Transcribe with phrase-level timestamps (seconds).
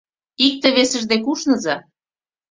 [0.45, 1.75] Икте-весыж дек ушныза